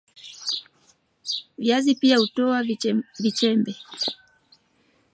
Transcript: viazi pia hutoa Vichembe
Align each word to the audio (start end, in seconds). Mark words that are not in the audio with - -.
viazi 1.57 1.95
pia 1.95 2.17
hutoa 2.19 2.63
Vichembe 3.19 3.75